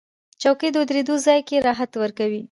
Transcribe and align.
چوکۍ 0.41 0.69
د 0.71 0.75
اورېدو 0.83 1.15
ځای 1.25 1.39
کې 1.47 1.63
راحت 1.67 1.91
ورکوي. 2.03 2.39